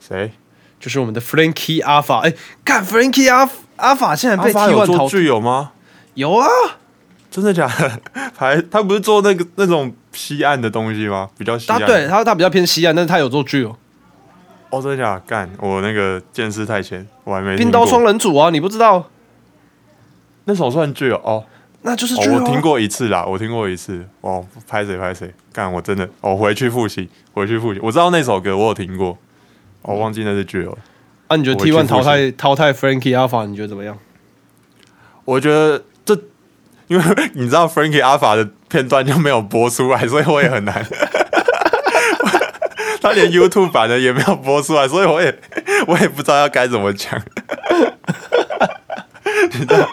[0.00, 0.32] 谁？
[0.80, 2.18] 就是我们的 Frankie Alpha。
[2.18, 5.72] 哎，看 Frankie Alpha Alpha 现在被 one 做淘剧有吗？
[6.12, 6.46] 有啊，
[7.34, 8.00] 真的假的？
[8.36, 11.28] 还他不是做那个那种西岸的东西吗？
[11.36, 11.84] 比较西他岸。
[11.84, 13.76] 对他他比较偏西岸，但是他有做剧哦。
[14.70, 15.20] 哦，真的假的？
[15.26, 19.10] 干，我那个见识太浅，我还没冰刀双人组啊，你不知道？
[20.44, 21.20] 那首算剧哦。
[21.24, 21.44] 哦
[21.86, 22.60] 那就是剧、哦我听。
[22.60, 24.06] 过一次啦，我听过一次。
[24.20, 25.34] 哦，拍谁拍谁？
[25.52, 27.80] 干，我真的，我、回去复习，回去复习。
[27.82, 29.18] 我知道那首歌，我有听过，
[29.82, 30.78] 我、忘记那是剧友了。
[31.26, 33.98] 啊，你觉得 T one 淘汰淘汰 Frankie Alpha，你觉得怎么样？
[35.26, 35.84] 我觉得这，
[36.86, 40.86] 因为你知道 Frankie Alpha 的片段就没有播出来，所以我也很难。
[43.00, 45.38] 他连 YouTube 版的也没有播出来，所以我也
[45.86, 47.20] 我也不知道要该怎么讲。
[49.52, 49.88] 你知道，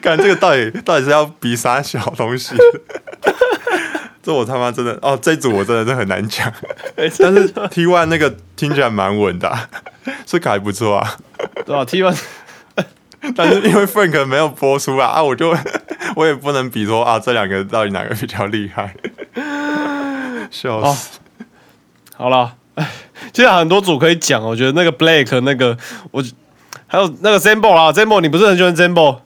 [0.00, 2.54] 看这个到底到底是要比啥小东西？
[4.22, 6.52] 这我他妈真的哦，这一组我真的是很难讲。
[6.94, 9.68] 但是 T One 那个听起来蛮稳的啊、
[10.24, 11.16] 是还不错啊。
[11.66, 12.16] 对吧？T one
[13.36, 15.54] 但是因为 Frank 没有播出啊，啊，我就
[16.16, 18.94] 我也不能比说啊，这两个到底哪个比较厉害？
[20.50, 21.18] 笑死！
[22.16, 22.86] 好了，哎，
[23.32, 25.76] 其实很多组可以讲，我觉得那个 Blake 那个
[26.10, 26.22] 我
[26.86, 29.18] 还有那个 Zambo 啦，Zambo 你不是很喜欢 Zambo？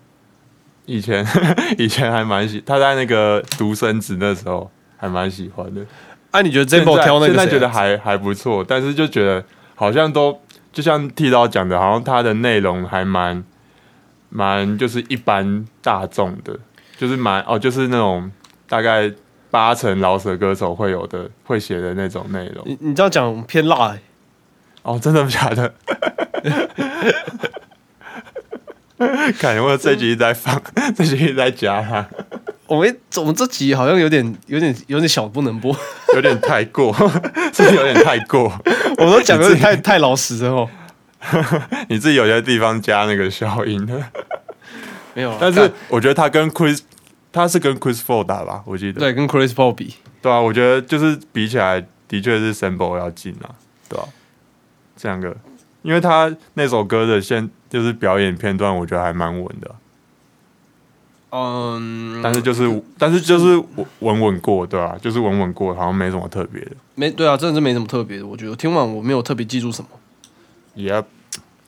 [0.85, 1.27] 以前
[1.79, 5.81] 以前还蛮喜，他在那个独生子那时候还蛮喜欢的。
[6.31, 9.43] 哎、你觉得 Zambo 在挑那个谁啊现在觉得还还不错，但是就觉得
[9.75, 10.39] 好像都
[10.73, 13.43] 就像剃刀讲的，好像他的内容还蛮
[14.29, 16.59] 蛮就是一般大众的，
[16.97, 18.31] 就是蛮哦，就是那种
[18.69, 19.11] 大概
[19.51, 22.63] 八成老舍歌手会有的会写的那种内容。
[22.67, 24.01] 你你这样讲偏辣、欸，
[24.83, 25.73] 哦，真的假的？
[29.39, 30.61] 感觉我这集一直在放，
[30.97, 32.09] 这集一直在加它，
[32.67, 35.77] 我们我们这集好像有点有点有点小不能播，
[36.15, 36.95] 有点太过，
[37.53, 38.51] 是有点太过？
[38.97, 40.69] 我们都讲有点太太老实了哦。
[41.89, 44.03] 你自己有些地方加那个消音的，
[45.15, 46.81] 没有，但是我觉得他跟 Chris，
[47.33, 49.01] 他是跟 Chris Paul 打吧，我记得。
[49.01, 53.55] 对跟 Chris Paul 比，对啊，我觉得就是比起来，的确是 Sample 要近啊，
[53.89, 54.05] 对吧、
[54.97, 55.37] 这两个，
[55.83, 59.75] 因为他那首歌的现就是表演片段，我觉得还蛮稳的。
[61.29, 63.63] 啊、嗯，但是就是但是就是
[63.99, 66.71] 稳稳过，对吧、就是稳稳过，好像没什么特别的。
[66.95, 68.27] 没对啊，真的是没什么特别的。
[68.27, 68.57] 我觉得。
[68.57, 69.89] 听完我没有特别记住什么。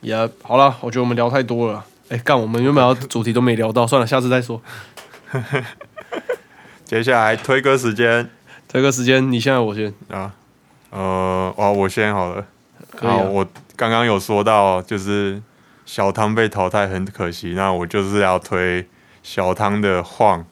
[0.00, 1.84] 也也、好了，我觉得我们聊太多了啦。
[2.08, 4.60] 哎、干，我们原本要主题都没聊到，算了，下次再说。
[6.84, 8.30] 接下来推歌时间
[8.66, 10.32] 推歌时间你现在我先，啊，
[10.90, 12.46] 呃，哦，我先好了。
[12.98, 15.42] 好，我刚刚有说到，就是
[15.84, 18.86] 小汤被淘汰很可惜，那我就是要推
[19.22, 20.44] 小汤的晃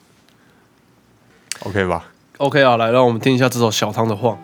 [1.61, 2.05] ，OK 吧
[2.37, 4.39] ？OK 啊，来让我们听一下这首小汤的晃。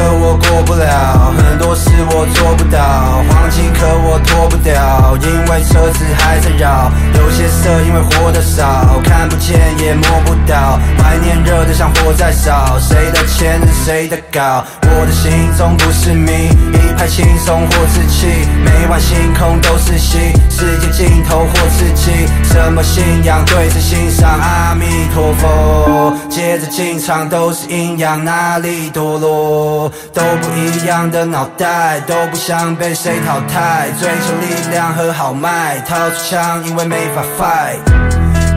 [0.00, 6.90] 可我过不了，很多事我做不到，黄金可我脱不掉，因为车子还在绕。
[7.18, 14.64] 有些色因为活得少，看不见也摸不到，怀念热的像火在烧，谁的钱是谁的搞，
[15.00, 16.30] 我的心中不是谜，
[16.74, 18.26] 一派轻松或自欺，
[18.62, 20.18] 每晚星空都是戏，
[20.50, 22.10] 世界尽头或自己，
[22.44, 29.90] 什么信仰对着欣赏阿弥陀佛，接着进场都是阴阳，哪里堕落？
[30.12, 37.78] 都不一样的脑袋，都不想被谁淘汰，追求力量和豪迈，掏出枪因为没法 fight。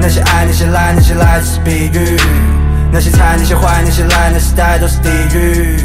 [0.01, 2.19] 那些爱，那些烂，那些来只是比喻。
[2.91, 5.77] 那些菜，那些坏，那些烂的时代都是地狱。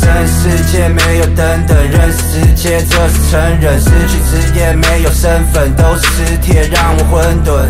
[0.00, 3.78] 真世界没有等等，人世界这是承认。
[3.80, 7.66] 失去职业，没有身份，都是磁铁让我混沌。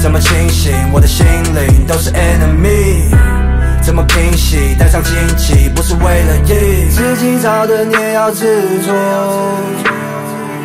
[0.00, 0.72] 怎么清醒？
[0.92, 3.10] 我的心灵都是 enemy。
[3.82, 4.74] 怎么平息？
[4.78, 6.90] 带上荆棘，不是为了赢。
[6.90, 8.44] 自己造的孽要自
[8.82, 8.94] 作，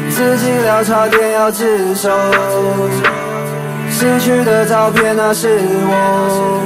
[0.10, 2.10] 自己潦草点要自首。
[3.90, 6.62] 失去的照片那是我，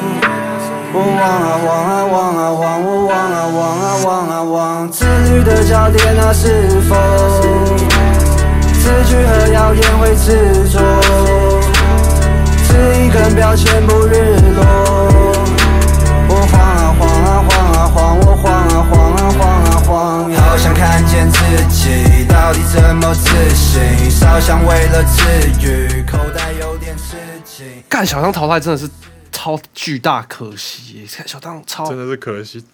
[0.97, 4.89] 我忘啊忘啊忘啊忘，我忘啊忘啊忘啊忘。
[4.89, 6.95] 自律的焦点那是否？
[8.71, 10.79] 字句和谣言会执着，
[12.63, 14.63] 是一根标签不日落。
[16.29, 27.84] 我晃啊晃啊晃啊晃，我晃啊晃啊晃啊晃，好想看见自己到底怎么自省，稍想为了治愈，口袋有点吃紧。
[27.89, 28.89] 干小汤淘汰真的是
[29.45, 32.65] 超巨大可惜耶，小汤超真的是可惜。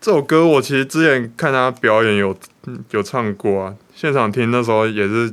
[0.00, 2.36] 这首歌我其实之前看他表演有
[2.66, 5.32] 嗯有唱过啊，现场听那时候也是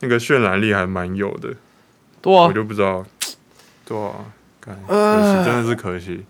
[0.00, 1.54] 那个渲染力还蛮有的，
[2.20, 3.06] 对啊，我就不知道，
[3.84, 4.16] 对啊，
[4.60, 6.24] 干可呃惜，真的是可惜。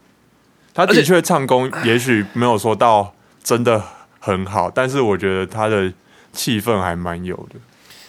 [0.74, 3.82] 他的确唱功 也许没有说到真的
[4.18, 5.90] 很好，但是我觉得他的
[6.34, 7.58] 气氛还蛮有的。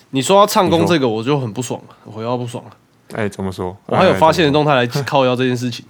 [0.09, 2.71] 你说要唱功这个，我就很不爽了，我要不爽了。
[3.15, 3.75] 哎、怎么说？
[3.85, 5.85] 我还有发现的动，态来 靠腰这件事情。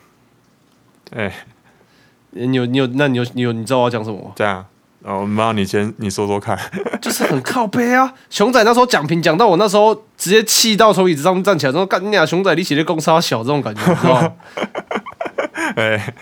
[1.16, 1.32] 哎、
[2.32, 4.32] 你有你有那你有你有你知道我要讲什么吗？
[4.36, 4.66] 这样，
[5.04, 6.58] 哦，我们让你先你说说看。
[7.02, 8.14] 就是很靠背啊。
[8.30, 14.34] 熊仔那时候讲评讲到我那时候直接气到从椅子上面站起来，说干你俩熊仔你写的公差小这种感觉，你知道吗？
[15.76, 16.14] 哎、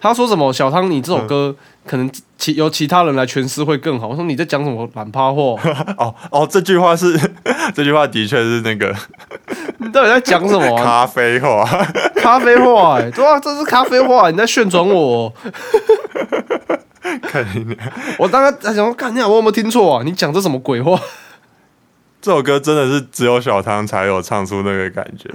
[0.00, 4.08] 他说什么小汤你这首歌可能其由其他人来诠释会更好。
[4.08, 5.58] 我说你在讲什么懒趴货？
[5.98, 7.18] 哦哦，这句话是
[7.74, 8.94] 这句话的确是那个
[9.84, 10.82] 你 到底在讲什么、啊？
[10.82, 11.64] 咖啡话。
[12.16, 15.32] 咖啡话、欸，对啊，这是咖啡话，你在宣传我。
[17.22, 17.76] 看你
[18.18, 20.02] 我当时在想说，看你俩我有没有听错啊？
[20.04, 20.98] 你讲这什么鬼话？
[22.22, 25.28] 这首歌真的是只有小汤才有唱出那个感觉，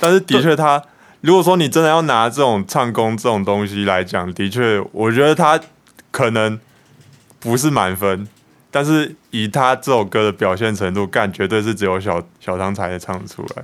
[0.00, 0.82] 但是的确他，
[1.20, 5.60] 如果说你真的要拿这种唱功这种东西来讲，的确，我觉得他
[6.10, 6.58] 可能
[7.38, 8.26] 不是满分，
[8.70, 13.62] 但是以他这首歌的表现程度，干绝对是只有小小汤才能唱出来。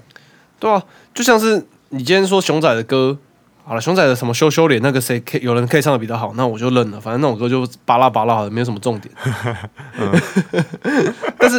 [0.59, 0.83] 对啊，
[1.15, 3.17] 就像是你今天说熊仔的歌，
[3.65, 7.01] 好了，熊仔的什么羞羞脸那个谁可以有人可以唱的比较好，那我就认了。
[7.01, 9.13] 反正那种歌就巴拉巴拉的，没有什么重点。
[11.39, 11.59] 但是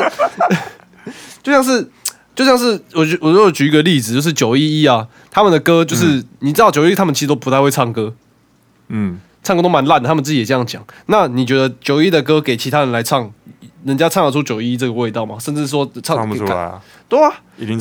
[1.44, 1.90] 就像是
[2.36, 8.14] 就像是我举我如果举一个例子，就是九一一啊，他们的歌就是、你知道九一他们其实都不太会唱歌，
[8.90, 10.84] 嗯，唱歌都蛮烂的，他们自己也这样讲。
[11.08, 13.32] 那你觉得九一的歌给其他人来唱，
[13.86, 15.38] 人家唱得出九一这个味道吗？
[15.40, 17.34] 甚至说唱唱不出来，啊，对啊。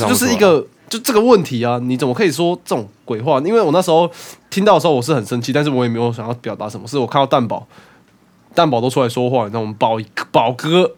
[0.08, 0.66] 就是一个
[0.96, 1.78] 就这个问题啊！
[1.82, 3.38] 你怎么可以说这种鬼话？
[3.40, 4.10] 因为我那时候
[4.48, 6.86] 听到的时候我是很生气，但是我也没有想要表达什么。
[6.86, 7.66] 是我看到蛋宝，
[8.54, 9.98] 蛋宝都出来说话，你知道我们宝
[10.30, 10.94] 宝哥，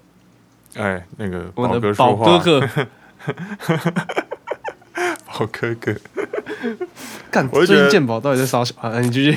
[0.77, 2.87] 哎，那个宝哥说话，宝哥哥，
[5.27, 5.95] 宝哥哥，
[7.31, 9.01] 干最近鉴宝到底在杀小孩？
[9.01, 9.37] 你继续。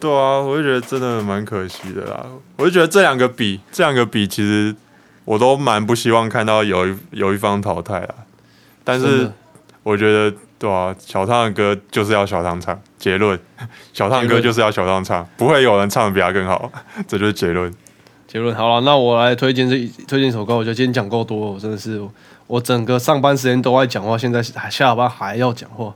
[0.00, 2.26] 对啊，我就觉得真的蛮可惜的啦。
[2.56, 4.74] 我就觉得这两个比，这两个比，其实
[5.24, 8.14] 我都蛮不希望看到有一有一方淘汰啦。
[8.84, 9.30] 但是
[9.88, 12.78] 我觉得，对啊，小唱的歌就是要小唱唱。
[12.98, 13.38] 结论，
[13.94, 16.70] 小汤的歌就是要小唱 唱，不会有人唱的比他更好，
[17.08, 17.72] 这就是结论。
[18.26, 20.54] 结论好了，那我来推荐这一推荐一首歌。
[20.54, 21.98] 我觉得今天讲够多了，我真的是
[22.46, 25.94] 我整个上班时间都在讲话，现在还下班还要讲话。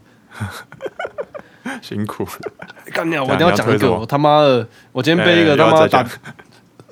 [1.82, 2.26] 辛苦，
[2.93, 3.22] 干掉！
[3.22, 6.07] 我一定要讲一个，我他妈的，我今天被一个哎他妈打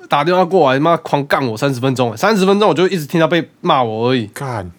[0.09, 4.27] 打电话过来，妈狂干我三十分钟，三十分钟我就一直听他被骂我而已。
[4.27, 4.71] 干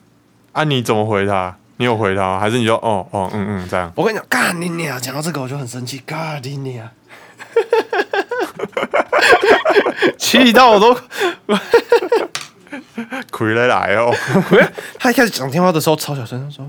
[0.51, 1.57] 啊，你怎么回他？
[1.81, 2.39] 你有回他吗？
[2.39, 3.91] 还是你就哦哦嗯嗯这样？
[3.95, 5.01] 我跟你讲，干你娘！
[5.01, 6.87] 讲到这个我就很生气，干你娘！
[10.17, 10.95] 气到我都，
[13.31, 14.13] 亏了来哦，
[14.99, 16.65] 他一开始讲电话的时候超小声，他说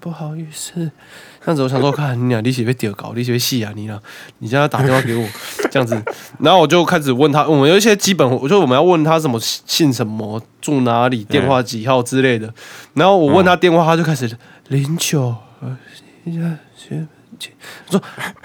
[0.00, 0.90] 不不好意思，
[1.37, 3.98] 这样子我想说，看你俩你是被丢搞，你是被戏啊你俩，
[4.38, 5.26] 你现在打电话给我
[5.70, 6.00] 这样子，
[6.40, 12.52] 然后我就开始问他，我们有一些基本，我就我们要问他什么姓什么，住哪里，电话几号之类的，
[12.94, 14.30] 然后我问他电话，他就开始
[14.68, 15.76] 零九呃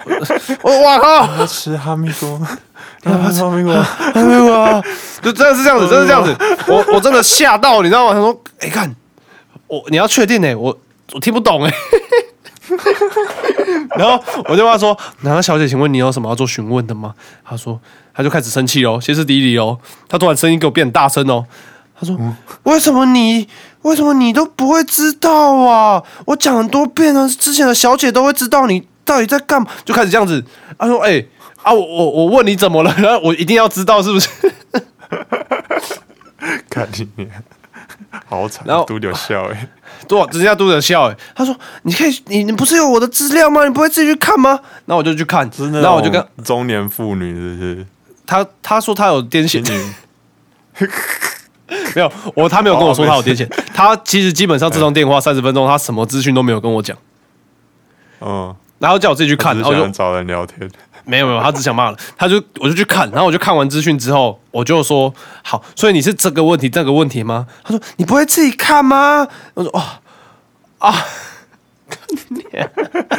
[0.04, 2.28] 我说我哇靠，要吃哈密瓜，
[3.02, 4.80] 要吃哈密瓜，哈密瓜，
[5.20, 6.36] 就真的是这样子，真的是这样子，
[6.68, 8.12] 我我真的吓到，你知道吗？
[8.12, 8.94] 他说，哎、看
[9.66, 10.78] 我你要确定呢、我
[11.12, 11.74] 我听不懂哎、
[13.96, 17.78] 然后我就问他说：“南小姐，请问你有什么要做询问的吗？”他说，
[18.14, 19.78] 他就开始生气哦，歇斯底里哦。
[20.08, 21.44] 他突然声音给我变很大声哦。
[21.98, 22.18] 他说
[22.64, 23.46] ：“为什么你
[23.82, 26.02] 为什么你都不会知道啊？
[26.26, 30.42] 我讲很多遍了，之前的小姐都会知道你到底在干嘛。”就开始这样子。
[30.78, 31.24] 他说：“哎、
[31.62, 32.94] 啊，我我我问你怎么了？
[32.98, 34.28] 然后我一定要知道是不是？”
[36.68, 37.30] 看你娘，
[38.28, 39.68] 好惨然后，都有笑哎，
[40.08, 41.16] 对啊，人家都在笑哎。
[41.34, 43.64] 他说：“你可以，你你不是有我的资料吗？
[43.64, 44.50] 你不会自己去看吗？”
[44.86, 47.86] 然后我就去看，真的，然后我就跟中年妇女是不是？
[48.26, 50.86] 他他说他有癫痫，你
[51.94, 56.96] 没有我他没有跟我说哦他有癫痫，他其实基本上这通电话三十分钟，他什么资讯都没有跟我讲，
[58.20, 60.68] 嗯，然后叫我自己去看，只然后就找人聊天，
[61.04, 67.46] 没有没有，他只想骂了，他就我就去看，然后我就看完资讯之后，我就说好，所以你是这个问题这个问题吗？
[67.62, 69.26] 他说你不会自己看吗？
[69.54, 69.82] 我说哦
[70.78, 70.94] 啊，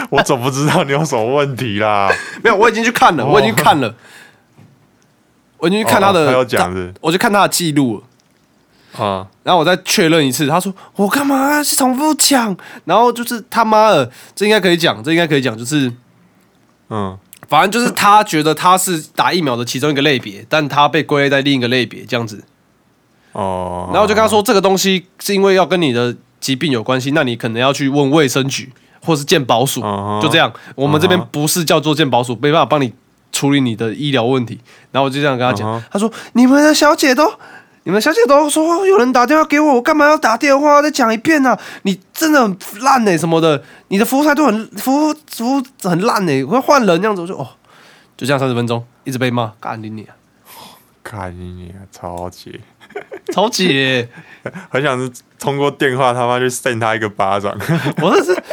[0.10, 2.12] 我怎么不知道你有什么问题啦？
[2.44, 3.96] 没有，我已经去看了，我已经看了，
[5.58, 6.46] 我已经去看他的，
[7.02, 8.04] 我就看他的记录了。
[9.04, 12.56] 啊，然后我再确认一次，他说我干嘛是重复讲？
[12.86, 15.92] 然后就是他妈的，这应该可以讲，这应该可以讲，就是
[16.90, 17.18] 嗯，
[17.48, 22.44] 反正就是他觉得他是打疫苗的其中一个类别，但他被归类在另一个类别这样子。
[23.34, 28.72] 哦，然后我就跟他说，这个东西是因为要跟你的疾病有关系，那你可能要去问卫生局
[29.02, 29.82] 或是健保署，
[30.22, 30.52] 就这样。
[30.76, 32.94] 我们这边不是叫做健保署，没办法帮你
[33.32, 34.60] 处理你的医疗问题。
[34.92, 37.30] 然后我就这样跟他讲，他说：“你们的小姐都，
[37.86, 47.48] 你们小姐都说有人打电话给我，我干嘛要打电话再讲一遍呢、你真的很烂呢、什么的，你的服务态度很服务服务很烂呢、我要换人这样子。”我就哦，
[48.18, 50.16] 就这样三十分钟，一直被骂，干你你啊，
[51.04, 52.60] 看你啊，超级，
[53.32, 54.08] 超级、
[54.70, 57.56] 很想是通过电话他妈去扇他一个巴掌，
[58.02, 58.44] 我这是，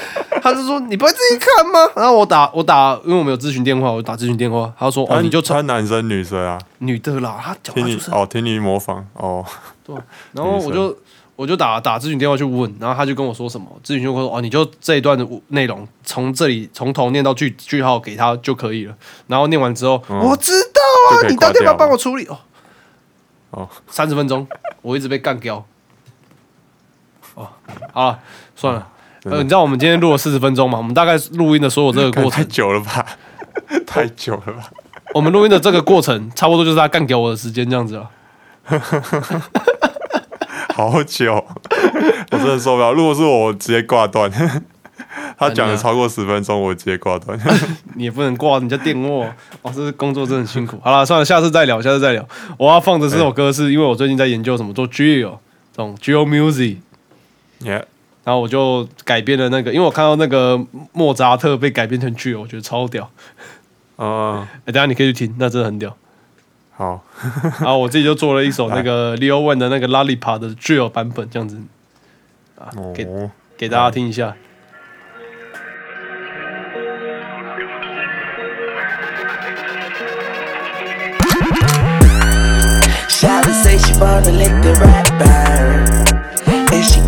[0.42, 1.78] 他就说你不会自己看吗？
[1.94, 9.44] 然后我打我打，因为我们有咨询电话，我打咨询电话，他说哦你就穿穿男生女生啊，女的啦，他讲听你话就是，哦，听你模仿哦，
[9.86, 10.98] 对啊，然后我就
[11.36, 18.94] 我就打打咨询电话去问，然后他就跟我说什么，咨询就说哦你就这一段的内容从这里从头念到句句号给他就可以了，
[19.28, 20.80] 然后念完之后、嗯我知道
[21.16, 22.26] 啊，你打电话挂掉帮我处理？
[22.26, 22.38] 哦
[23.50, 24.48] 哦，三十分钟
[24.80, 25.64] 我一直被干掉，
[27.34, 27.48] 哦
[27.92, 28.18] 好了
[28.56, 28.88] 算了。
[29.24, 30.78] 呃，你知道我们今天录了四十分钟嘛？
[30.78, 33.06] 我们大概录音的所有这个过程太程，久了吧，
[33.86, 34.70] 太久了吧，
[35.14, 38.10] 我们录音的这个过程，差不多就是他干掉我的时间这样子了。
[40.74, 41.34] 好久，
[42.30, 42.92] 我真的受不了。
[42.92, 44.30] 如果是我，我直接挂断。
[45.38, 47.38] 他讲的超过十分钟，我直接挂断。
[47.94, 49.26] 你也不能挂人家电话
[49.62, 50.78] 哦，这是工作真的很辛苦。
[50.82, 52.26] 好了，算了，下次再聊，下次再聊。
[52.56, 55.36] 我要放的这首歌是因为我最近在研究什么做 Geo
[55.76, 57.82] 这种 Geo music，Yeah，
[58.24, 60.60] 然后我就改编了那个，因为我看到那个
[60.92, 63.10] 莫扎特被改编成 drill，我觉得超屌。
[63.98, 65.96] 嗯，哎、等下你可以去听，那真的很屌。
[66.74, 67.04] 好，
[67.60, 71.56] 然 后我自己就做了一首那个 Leo Wen 的那个 Lollipop 的 drill 版本，这样子
[72.58, 74.34] 啊，给哦，给大家听一下。
[83.08, 85.51] Shawty say she wanna lick the she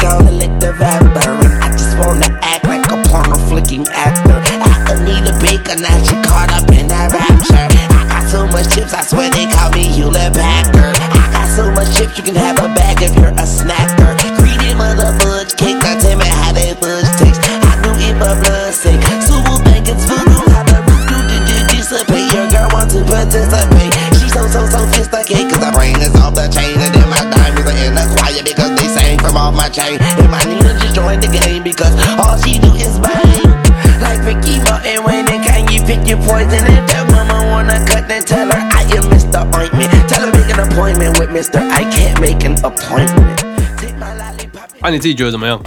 [0.05, 4.37] gonna lick the And I just wanna act like a porno flicking actor
[4.85, 8.69] I need a baker, now she caught up in that rapture I got so much
[8.69, 12.37] chips, I swear they call me Hewlett Packard I got so much chips, you can
[12.37, 16.53] have a bag if you're a snacker Greedy mother fudge cake, now tell me how
[16.53, 20.69] that fudge tastes I knew if my blood sick, so we'll think it's voodoo How
[20.69, 21.17] the roof do
[21.49, 26.13] did dissipate, your girl want to participate She so so sophisticated, cause her brain is
[26.21, 26.74] off the chain
[29.45, 32.97] off my chain And my Nina just joined the game because all she do is
[33.05, 33.45] bang
[34.01, 38.09] Like Ricky Martin, when and can you pick your poison If that woman wanna cut,
[38.09, 39.45] then tell her I am Mr.
[39.53, 41.61] Ointment Tell her make an appointment with Mr.
[41.61, 43.39] I can't make an appointment
[43.81, 45.61] Take my lollipop 啊，你自己觉得怎么样？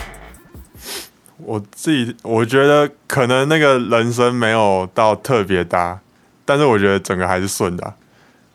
[1.38, 5.98] 我自己我觉得可能那个人声没有到特别搭，
[6.46, 7.94] 但是我觉得整个还是顺的啊、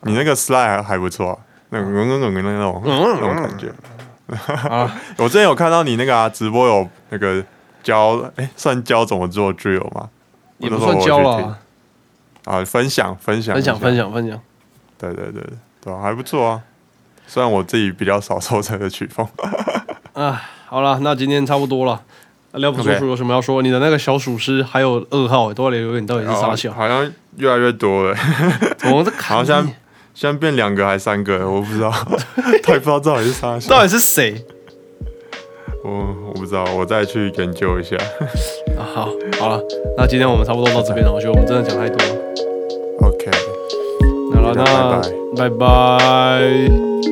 [0.03, 1.39] 你那个 slide 还还不错啊、
[1.71, 3.73] 那种嗯嗯嗯嗯那种那种感觉。
[4.69, 7.45] 啊，我之前有看到你那个啊直播有那个
[7.83, 10.09] 教，哎、算教怎么做 drill 吗？
[10.59, 11.55] 也不那时候算教了我去听，
[12.53, 14.41] 啊，分享分享分享分享，分享。
[14.99, 15.43] 对对对
[15.83, 16.61] 对还不错啊。
[17.27, 19.27] 虽然我自己比较少受这个曲风，
[20.13, 22.03] 啊，好了，那今天差不多了。
[22.53, 23.63] 廖不叔叔有什么要说？
[23.63, 26.71] 你的那个小鼠师还有二号都在留言，到底是啥小？
[26.73, 28.15] 好像越来越多了，
[28.85, 29.67] 我们在看好像
[30.15, 31.91] 现在变两个还三个， 我不知道，
[32.63, 33.59] 他也不知道到底是啥。
[33.69, 34.35] 到底是谁
[35.85, 35.91] 我
[36.29, 37.97] 我不知道，我再去研究一下。
[38.79, 38.87] 啊？
[38.95, 39.09] 好，
[39.41, 39.61] 好了，
[39.97, 42.15] 那今天我们差不多到这边了，我觉得我们真的讲太多了。
[43.01, 43.31] OK，
[44.35, 45.01] 好了，那
[45.37, 47.12] 拜拜拜